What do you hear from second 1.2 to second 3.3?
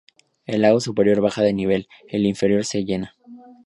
baja de nivel, el inferior se llena.